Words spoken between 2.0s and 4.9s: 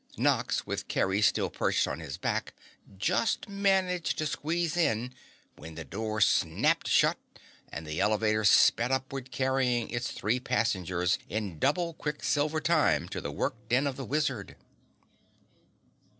back, just managed to squeeze